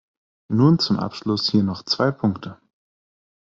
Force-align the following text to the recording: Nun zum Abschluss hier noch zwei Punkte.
Nun 0.47 0.79
zum 0.79 0.97
Abschluss 0.97 1.51
hier 1.51 1.61
noch 1.61 1.83
zwei 1.85 2.09
Punkte. 2.09 2.57